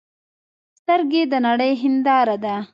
[0.79, 2.55] سترګې د نړۍ هنداره ده